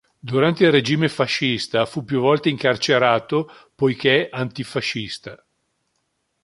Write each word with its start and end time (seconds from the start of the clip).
Durante 0.19 0.63
il 0.63 0.71
regime 0.71 1.09
fascista 1.09 1.85
fu 1.85 2.03
più 2.03 2.19
volte 2.21 2.49
incarcerato 2.49 3.51
poiché 3.75 4.29
antifascista. 4.31 5.45